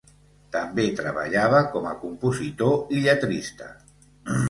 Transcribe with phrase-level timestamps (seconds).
[0.55, 3.73] També treballava com a compositor i lletrista.